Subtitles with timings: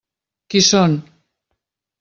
[0.53, 0.97] Qui són?